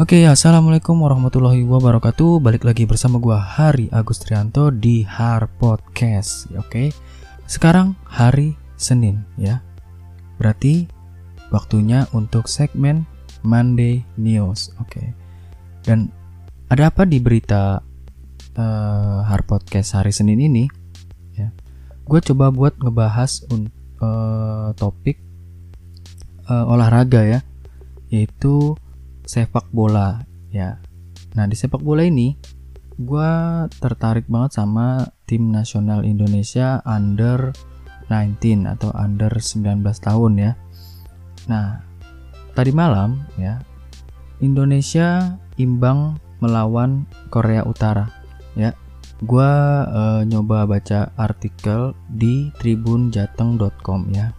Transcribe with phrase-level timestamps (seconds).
[0.00, 2.40] Oke, assalamualaikum warahmatullahi wabarakatuh.
[2.40, 6.48] Balik lagi bersama gua Hari Agustrianto di Har Podcast.
[6.56, 6.96] Oke,
[7.44, 9.60] sekarang hari Senin ya.
[10.40, 10.88] Berarti
[11.52, 13.04] waktunya untuk segmen
[13.44, 14.72] Monday News.
[14.80, 15.12] Oke,
[15.84, 16.08] dan
[16.72, 17.84] ada apa di berita
[18.56, 20.72] uh, Har Podcast hari Senin ini?
[21.36, 21.52] Ya,
[22.08, 23.44] gue coba buat ngebahas
[24.00, 25.20] uh, topik
[26.48, 27.44] uh, olahraga ya,
[28.08, 28.72] yaitu
[29.24, 30.22] sepak bola
[30.52, 30.78] ya.
[31.34, 32.36] Nah di sepak bola ini
[32.96, 33.32] gue
[33.80, 37.50] tertarik banget sama tim nasional Indonesia under
[38.12, 40.52] 19 atau under 19 tahun ya.
[41.48, 41.80] Nah
[42.52, 43.58] tadi malam ya
[44.44, 48.10] Indonesia imbang melawan Korea Utara
[48.58, 48.74] ya.
[49.22, 49.46] Gue
[49.86, 54.34] uh, nyoba baca artikel di tribunjateng.com ya.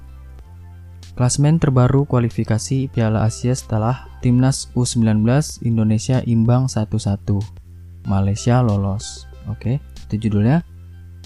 [1.14, 5.22] Klasmen terbaru kualifikasi Piala Asia setelah Timnas U19
[5.62, 7.38] Indonesia imbang 1-1.
[8.10, 9.30] Malaysia lolos.
[9.46, 9.78] Oke,
[10.10, 10.66] itu judulnya.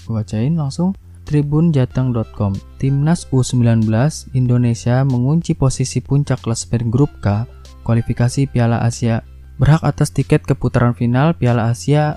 [0.04, 0.92] Bacain langsung.
[1.24, 3.84] Tribunjateng.com Timnas U19
[4.32, 7.44] Indonesia mengunci posisi puncak klasmen grup K
[7.84, 9.24] kualifikasi Piala Asia
[9.60, 12.16] berhak atas tiket ke putaran final Piala Asia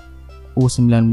[0.56, 1.12] U19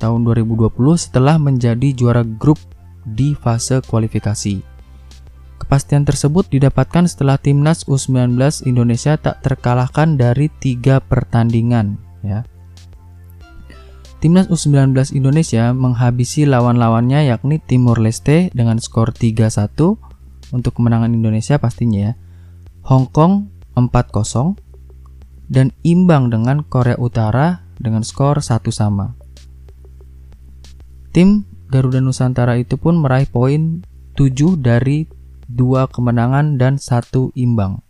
[0.00, 2.60] tahun 2020 setelah menjadi juara grup
[3.08, 4.73] di fase kualifikasi.
[5.58, 11.96] Kepastian tersebut didapatkan setelah timnas U19 Indonesia tak terkalahkan dari tiga pertandingan.
[12.26, 12.42] Ya.
[14.24, 19.76] Timnas U19 Indonesia menghabisi lawan-lawannya yakni Timor Leste dengan skor 3-1
[20.56, 22.12] untuk kemenangan Indonesia pastinya ya.
[22.88, 24.56] Hong Kong 4-0
[25.52, 29.12] dan imbang dengan Korea Utara dengan skor 1 sama.
[31.12, 33.84] Tim Garuda Nusantara itu pun meraih poin
[34.16, 35.04] 7 dari
[35.50, 37.84] dua kemenangan dan satu imbang.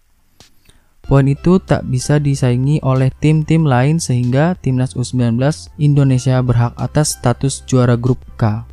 [1.05, 5.37] Poin itu tak bisa disaingi oleh tim-tim lain sehingga timnas U19
[5.77, 8.65] Indonesia berhak atas status juara grup K.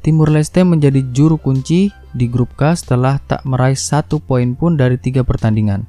[0.00, 4.94] Timur Leste menjadi juru kunci di grup K setelah tak meraih satu poin pun dari
[4.94, 5.84] tiga pertandingan.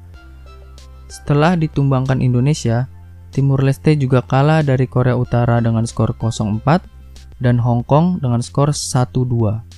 [1.06, 2.90] Setelah ditumbangkan Indonesia,
[3.32, 6.60] Timur Leste juga kalah dari Korea Utara dengan skor 0-4
[7.40, 9.71] dan Hong Kong dengan skor 1-2.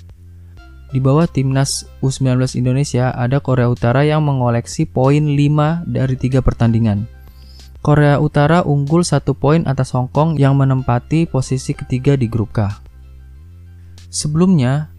[0.95, 7.11] Di bawah timnas U19 Indonesia ada Korea Utara yang mengoleksi poin 5 dari 3 pertandingan.
[7.83, 12.71] Korea Utara unggul satu poin atas Hong Kong yang menempati posisi ketiga di grup K.
[14.07, 14.95] Sebelumnya,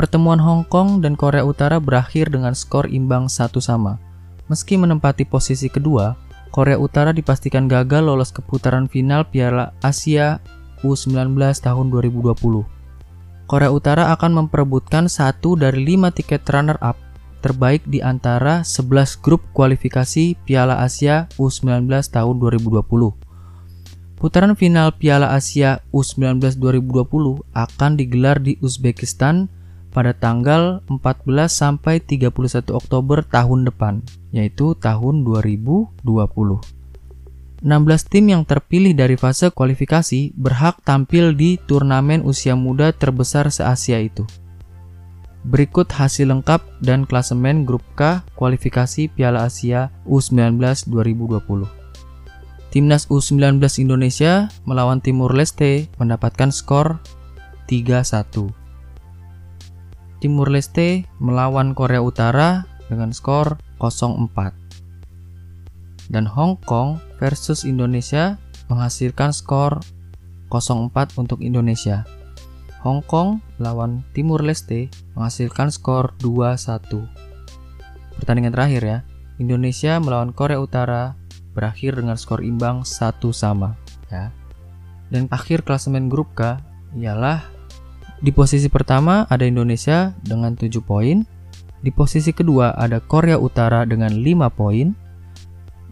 [0.00, 4.00] pertemuan Hong Kong dan Korea Utara berakhir dengan skor imbang satu sama.
[4.48, 6.16] Meski menempati posisi kedua,
[6.48, 10.40] Korea Utara dipastikan gagal lolos ke putaran final Piala Asia
[10.80, 12.77] U19 tahun 2020.
[13.48, 17.00] Korea Utara akan memperebutkan satu dari lima tiket runner-up
[17.40, 22.84] terbaik di antara 11 grup kualifikasi Piala Asia U19 tahun 2020.
[24.20, 29.48] Putaran final Piala Asia U19 2020 akan digelar di Uzbekistan
[29.96, 36.77] pada tanggal 14 sampai 31 Oktober tahun depan, yaitu tahun 2020.
[37.58, 43.98] 16 tim yang terpilih dari fase kualifikasi berhak tampil di turnamen usia muda terbesar se-Asia
[43.98, 44.22] itu.
[45.42, 51.66] Berikut hasil lengkap dan klasemen grup K kualifikasi Piala Asia U19 2020.
[52.70, 57.02] Timnas U19 Indonesia melawan Timur Leste mendapatkan skor
[57.66, 58.54] 3-1.
[60.22, 64.67] Timur Leste melawan Korea Utara dengan skor 0-4
[66.08, 69.80] dan Hong Kong versus Indonesia menghasilkan skor
[70.48, 72.04] 0-4 untuk Indonesia.
[72.84, 77.04] Hong Kong lawan Timur Leste menghasilkan skor 2-1.
[78.20, 78.98] Pertandingan terakhir ya,
[79.38, 81.14] Indonesia melawan Korea Utara
[81.52, 83.74] berakhir dengan skor imbang 1 sama
[84.08, 84.30] ya.
[85.08, 86.60] Dan akhir klasemen grup K
[86.96, 87.44] ialah
[88.18, 91.22] di posisi pertama ada Indonesia dengan 7 poin,
[91.78, 94.90] di posisi kedua ada Korea Utara dengan 5 poin,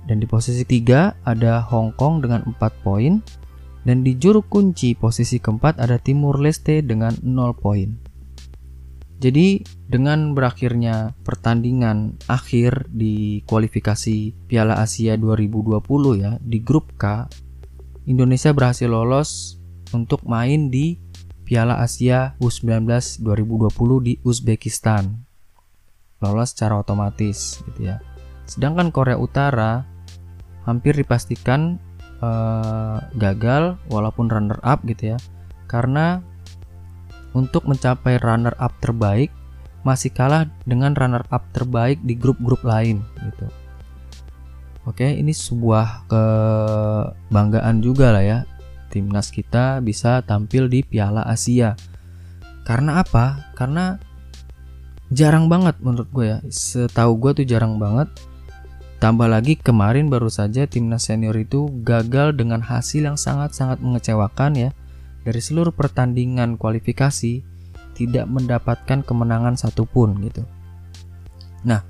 [0.07, 3.19] dan di posisi 3 ada Hong Kong dengan 4 poin.
[3.87, 7.95] Dan di juru kunci posisi keempat ada Timur Leste dengan 0 poin.
[9.17, 15.81] Jadi dengan berakhirnya pertandingan akhir di kualifikasi Piala Asia 2020
[16.21, 17.31] ya di grup K,
[18.05, 19.57] Indonesia berhasil lolos
[19.97, 21.01] untuk main di
[21.47, 23.71] Piala Asia U19 2020
[24.03, 25.15] di Uzbekistan.
[26.21, 28.03] Lolos secara otomatis gitu ya.
[28.45, 29.96] Sedangkan Korea Utara
[30.67, 31.79] hampir dipastikan
[32.21, 35.19] uh, gagal walaupun runner up gitu ya
[35.71, 36.21] karena
[37.33, 39.31] untuk mencapai runner up terbaik
[39.87, 43.47] masih kalah dengan runner up terbaik di grup-grup lain gitu.
[44.87, 48.39] Oke, ini sebuah kebanggaan juga lah ya.
[48.91, 51.75] Timnas kita bisa tampil di Piala Asia.
[52.63, 53.51] Karena apa?
[53.59, 53.99] Karena
[55.11, 56.39] jarang banget menurut gue ya.
[56.47, 58.11] Setahu gue tuh jarang banget.
[58.97, 64.71] Tambah lagi kemarin baru saja timnas senior itu gagal dengan hasil yang sangat-sangat mengecewakan ya.
[65.27, 67.45] Dari seluruh pertandingan kualifikasi
[67.93, 70.47] tidak mendapatkan kemenangan satupun gitu.
[71.67, 71.83] Nah,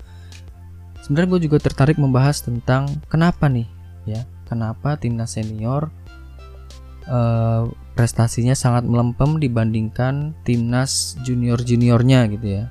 [1.07, 3.71] sebenarnya gue juga tertarik membahas tentang kenapa nih
[4.11, 5.87] ya kenapa timnas senior
[7.07, 12.65] uh, prestasinya sangat melempem dibandingkan timnas junior juniornya gitu ya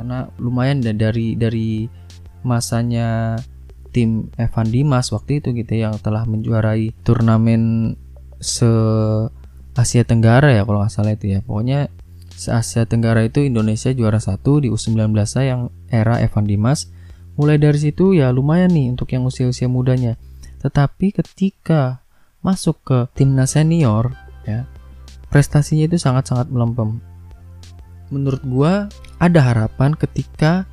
[0.00, 1.92] karena lumayan dari dari
[2.42, 3.38] masanya
[3.92, 7.94] tim Evan Dimas waktu itu gitu ya, yang telah menjuarai turnamen
[8.42, 8.68] se
[9.72, 11.88] Asia Tenggara ya kalau nggak salah itu ya pokoknya
[12.32, 16.92] se Asia Tenggara itu Indonesia juara satu di U19 yang era Evan Dimas
[17.32, 20.20] Mulai dari situ ya lumayan nih untuk yang usia-usia mudanya.
[20.60, 22.04] Tetapi ketika
[22.44, 24.12] masuk ke timnas senior
[24.44, 24.68] ya,
[25.32, 27.00] prestasinya itu sangat-sangat melempem.
[28.12, 30.68] Menurut gua ada harapan ketika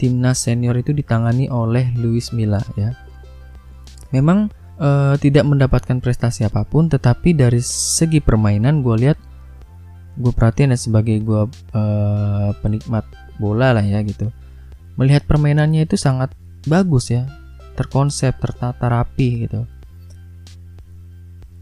[0.00, 2.96] timnas senior itu ditangani oleh Luis Milla ya.
[4.16, 4.48] Memang
[4.80, 9.20] e, tidak mendapatkan prestasi apa pun, tetapi dari segi permainan gue lihat
[10.16, 11.42] gue perhatiin ya sebagai gue
[11.76, 11.82] e,
[12.64, 13.04] penikmat
[13.36, 14.32] bola lah ya gitu.
[14.96, 16.32] Melihat permainannya itu sangat
[16.64, 17.28] bagus ya
[17.76, 19.68] terkonsep tertata rapi gitu.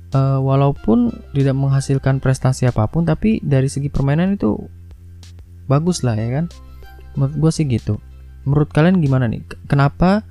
[0.08, 4.56] Uh, walaupun tidak menghasilkan prestasi apa pun tapi dari segi permainan itu
[5.68, 6.46] bagus lah ya kan.
[7.12, 8.00] Menurut gue sih gitu
[8.48, 9.44] menurut kalian gimana nih?
[9.68, 10.24] Kenapa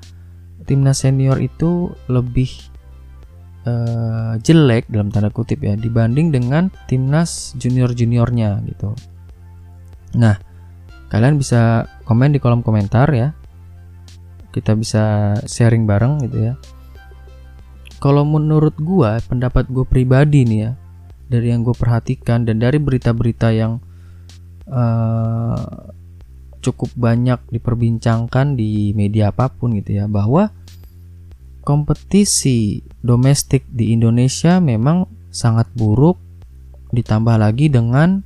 [0.66, 2.50] timnas senior itu lebih
[3.69, 8.98] uh, jelek dalam tanda kutip ya dibanding dengan timnas junior juniornya gitu?
[10.18, 10.36] Nah
[11.14, 13.38] kalian bisa komen di kolom komentar ya.
[14.50, 16.54] Kita bisa sharing bareng gitu ya.
[18.02, 20.72] Kalau menurut gua pendapat gue pribadi nih ya
[21.28, 23.84] dari yang gue perhatikan dan dari berita-berita yang
[24.72, 25.92] uh,
[26.68, 30.52] cukup banyak diperbincangkan di media apa pun gitu ya bahwa
[31.64, 36.19] kompetisi domestik di Indonesia memang sangat buruk
[36.96, 38.24] ditambah lagi dengan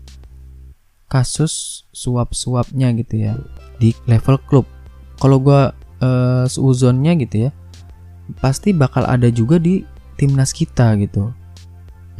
[1.09, 3.33] kasus suap-suapnya gitu ya
[3.81, 4.65] di level klub.
[5.17, 5.61] Kalau gue
[6.01, 7.51] uh, seuzonnya gitu ya,
[8.39, 9.83] pasti bakal ada juga di
[10.15, 11.33] timnas kita gitu.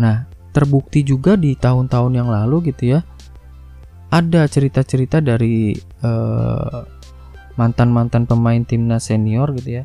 [0.02, 3.06] Nah, terbukti juga di tahun-tahun yang lalu gitu ya,
[4.12, 5.72] ada cerita-cerita dari
[6.04, 6.84] uh,
[7.56, 9.84] mantan-mantan pemain timnas senior gitu ya,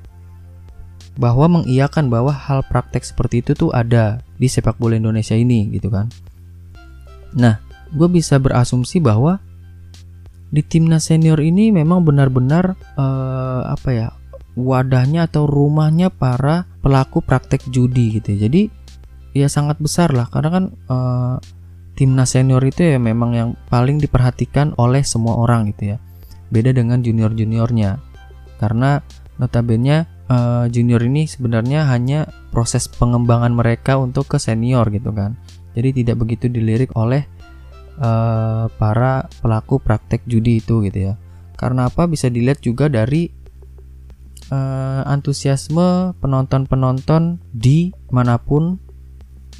[1.16, 5.88] bahwa mengiyakan bahwa hal praktek seperti itu tuh ada di sepak bola Indonesia ini gitu
[5.88, 6.10] kan.
[7.38, 7.62] Nah,
[7.94, 9.38] gue bisa berasumsi bahwa
[10.50, 14.08] di timnas senior ini memang benar-benar uh, apa ya
[14.56, 18.48] wadahnya atau rumahnya para pelaku praktek judi gitu ya.
[18.48, 18.62] Jadi
[19.36, 21.36] ya sangat besar lah karena kan uh,
[21.96, 25.98] timnas senior itu ya memang yang paling diperhatikan oleh semua orang gitu ya.
[26.52, 27.98] Beda dengan junior-juniornya.
[28.60, 29.00] Karena
[29.40, 35.34] notabene uh, junior ini sebenarnya hanya proses pengembangan mereka untuk ke senior gitu kan.
[35.72, 37.24] Jadi tidak begitu dilirik oleh
[38.00, 41.14] uh, para pelaku praktek judi itu gitu ya.
[41.56, 42.04] Karena apa?
[42.04, 43.28] Bisa dilihat juga dari
[44.52, 48.80] uh, antusiasme penonton-penonton di mana pun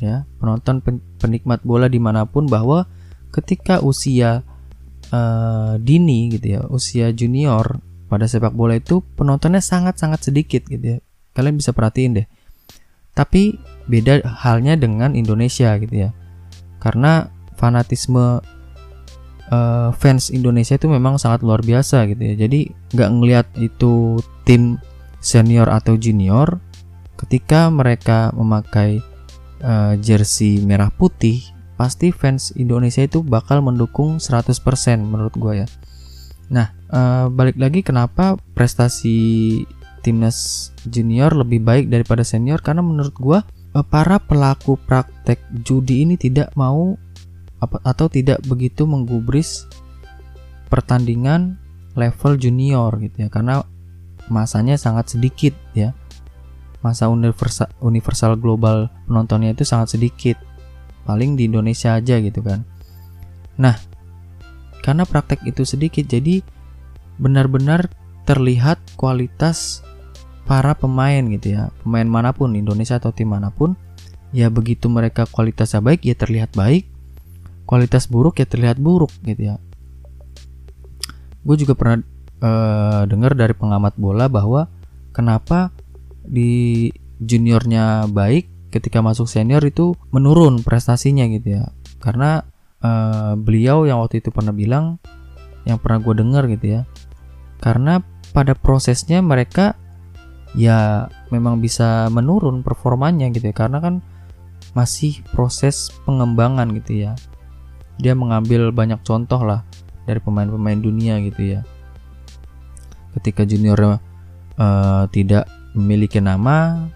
[0.03, 2.89] ya, penonton pen penikmat bola di mana pun bahwa
[3.33, 4.45] ketika usia
[5.13, 10.99] uh, dini gitu ya, usia junior pada sepak bola itu penontonnya sangat-sangat sedikit gitu ya.
[11.35, 12.27] Kalian bisa perhatiin deh.
[13.17, 13.57] Tapi
[13.89, 16.11] beda halnya dengan Indonesia gitu ya.
[16.81, 18.41] Karena fanatisme
[19.51, 22.35] uh, fans Indonesia itu memang sangat luar biasa gitu ya.
[22.47, 24.79] Jadi nggak ngelihat itu tim
[25.19, 26.61] senior atau junior
[27.17, 29.01] ketika mereka memakai
[29.63, 31.41] uh, jersey merah putih
[31.77, 34.57] pasti fans Indonesia itu bakal mendukung 100%
[35.05, 35.67] menurut gue ya.
[36.49, 39.63] Nah, uh, balik lagi kenapa prestasi
[40.01, 42.65] timnas junior lebih baik daripada senior?
[42.65, 43.39] Karena menurut gue
[43.93, 45.37] para pelaku praktek
[45.69, 46.97] judi ini tidak mau
[47.85, 49.69] atau tidak begitu menggubris
[50.73, 51.61] pertandingan
[51.93, 53.29] level junior gitu ya.
[53.29, 53.61] Karena
[54.33, 55.93] masanya sangat sedikit ya
[56.87, 60.39] masa universal universal global penontonnya itu sangat sedikit.
[61.03, 62.63] Paling di Indonesia aja gitu kan.
[63.59, 63.75] Nah
[64.87, 66.47] karena praktek itu sedikit jadi
[67.19, 67.91] benar-benar
[68.23, 69.83] terlihat kualitas
[70.47, 71.75] para pemain gitu ya.
[71.83, 73.75] Pemain mana pun Indonesia atau tim mana pun
[74.31, 76.87] ya begitu mereka kualitasnya baik ya terlihat baik.
[77.67, 79.59] Kualitas buruk ya terlihat buruk gitu ya.
[81.43, 82.03] Gue juga pernah
[82.43, 84.71] uh, dengar dari pengamat bola bahwa
[85.11, 85.75] kenapa
[86.29, 86.91] di
[87.23, 91.65] juniornya baik ketika masuk senior itu menurun prestasinya gitu ya.
[92.03, 92.45] Karena
[92.85, 95.01] uh, beliau yang waktu itu pernah bilang
[95.67, 96.83] yang pernah gue dengar gitu ya
[97.61, 99.75] karena pada prosesnya mereka
[100.57, 103.95] ya memang bisa menurun performanya gitu ya karena kan
[104.77, 107.13] masih proses pengembangan gitu ya.
[107.97, 109.65] Dia mengambil banyak contoh lah
[110.05, 111.61] dari pemain-pemain dunia gitu ya.
[113.17, 113.97] Ketika junior
[114.61, 116.89] uh, tidak memiliki nama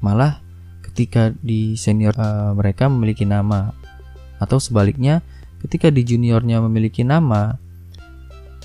[0.00, 0.38] malah
[0.80, 3.74] ketika di senior uh, mereka memiliki nama.
[4.40, 5.20] Atau sebaliknya
[5.60, 7.58] ketika di juniornya memiliki nama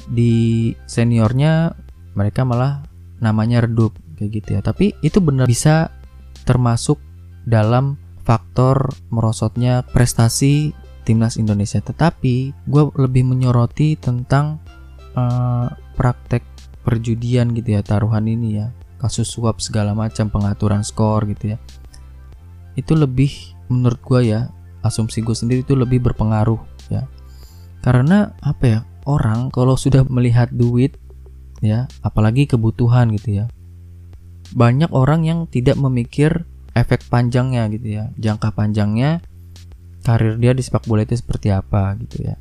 [0.07, 1.73] di seniornya
[2.13, 2.85] mereka malah
[3.19, 4.61] namanya redup kayak gitu ya.
[4.61, 5.89] Tapi itu benar bisa
[6.45, 7.01] termasuk
[7.43, 10.71] dalam faktor merosotnya prestasi
[11.03, 11.81] timnas Indonesia.
[11.81, 14.61] Tetapi gue lebih menyoroti tentang
[15.17, 15.67] uh,
[15.97, 16.45] praktek
[16.81, 21.57] perjudian gitu ya taruhan ini ya kasus suap segala macam pengaturan skor gitu ya.
[22.77, 24.53] Itu lebih menurut gue ya
[24.85, 26.61] asumsi gue sendiri itu lebih berpengaruh
[26.93, 27.09] ya.
[27.81, 28.79] Karena apa ya
[29.09, 31.01] orang kalau sudah melihat duit
[31.65, 33.45] ya apalagi kebutuhan gitu ya
[34.51, 36.43] banyak orang yang tidak memikir
[36.73, 39.23] efek panjangnya gitu ya jangka panjangnya
[40.01, 42.35] karir dia di sepak bola itu seperti apa gitu ya.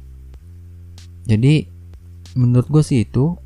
[1.29, 1.69] Jadi
[2.35, 3.37] menurut gue sih itu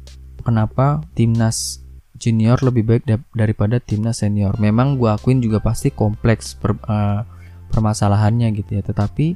[0.47, 1.83] kenapa timnas
[2.24, 3.04] junior lebih baik
[3.36, 4.56] daripada timnas senior.
[4.56, 7.20] Memang gue akuin juga pasti kompleks per, uh,
[7.68, 8.82] permasalahannya gitu ya.
[8.82, 9.26] Tetapi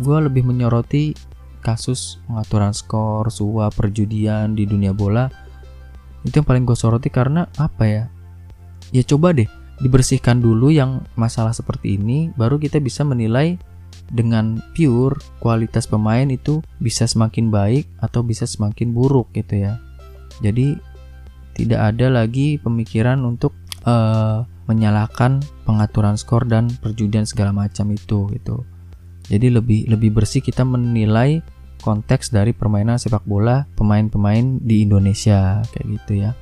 [0.00, 1.12] gue lebih menyoroti
[1.60, 5.28] kasus pengaturan skor suap perjudian di dunia bola.
[6.24, 8.04] Itu yang paling gue soroti karena apa ya?
[8.92, 9.48] Ya coba deh
[9.82, 13.58] dibersihkan dulu yang masalah seperti ini baru kita bisa menilai
[14.12, 19.80] dengan pure kualitas pemain itu bisa semakin baik atau bisa semakin buruk gitu ya.
[20.44, 20.76] Jadi
[21.54, 23.54] tidak ada lagi pemikiran untuk
[23.86, 28.66] uh, menyalahkan pengaturan skor dan perjudian segala macam itu gitu
[29.30, 31.40] jadi lebih lebih bersih kita menilai
[31.80, 36.32] konteks dari permainan sepak bola pemain-pemain di Indonesia kayak gitu ya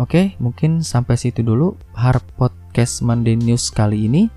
[0.00, 4.32] Oke, mungkin sampai situ dulu harap podcast Monday News kali ini.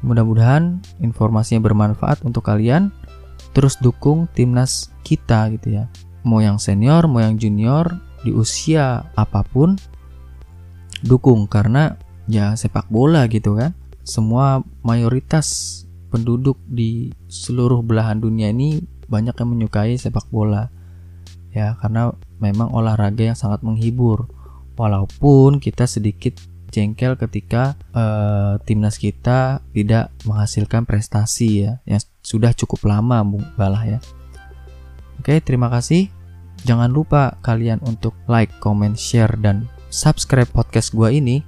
[0.00, 2.88] Mudah-mudahan informasinya bermanfaat untuk kalian.
[3.52, 5.84] Terus dukung timnas kita gitu ya.
[6.24, 9.78] Mau yang senior, mau yang junior, di usia apa pun
[11.04, 11.94] dukung karena
[12.26, 13.74] ya sepak bola gitu kan.
[14.04, 20.72] Semua mayoritas penduduk di seluruh belahan dunia ini banyak yang menyukai sepak bola.
[21.52, 24.28] Ya, karena memang olahraga yang sangat menghibur
[24.78, 32.84] walaupun kita sedikit jengkel ketika uh, timnas kita tidak menghasilkan prestasi ya yang sudah cukup
[32.84, 33.24] lama
[33.56, 33.98] Balah ya.
[35.18, 36.17] Oke, terima kasih.
[36.66, 41.42] Jangan lupa kalian untuk like, comment, share dan subscribe podcast gua ini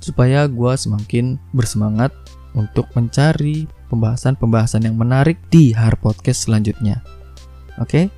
[0.00, 2.12] supaya gua semakin bersemangat
[2.56, 7.02] untuk mencari pembahasan-pembahasan yang menarik di Har Podcast selanjutnya.
[7.78, 8.10] Oke?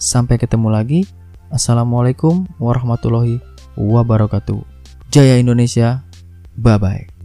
[0.00, 1.00] Sampai ketemu lagi.
[1.52, 3.42] Assalamualaikum warahmatullahi
[3.76, 4.62] wabarakatuh.
[5.10, 6.06] Jaya Indonesia.
[6.56, 7.19] Bye bye.